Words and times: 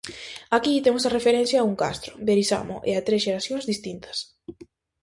Aquí 0.57 0.73
temos 0.85 1.03
a 1.05 1.13
referencia 1.17 1.57
a 1.59 1.67
un 1.69 1.75
castro, 1.83 2.11
Berisamo, 2.27 2.77
e 2.89 2.91
a 2.95 3.05
tres 3.07 3.23
xeracións 3.25 3.67
distintas. 3.71 4.17